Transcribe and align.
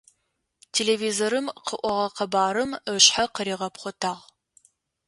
Телевизорым 0.75 1.47
къыӏогъэ 1.65 2.07
къэбарым 2.15 2.71
ышъхьэ 2.93 3.25
къыригъэпхъотагъ. 3.33 4.21